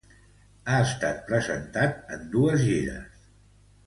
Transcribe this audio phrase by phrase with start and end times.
[0.69, 3.21] Ha estat presentat en dos gires.